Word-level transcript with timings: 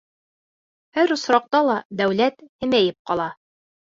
Һәр 0.97 1.13
осраҡта 1.15 1.61
ла 1.67 1.75
дәүләт 2.01 2.41
һемәйеп 2.65 2.97
ҡала. 3.11 3.29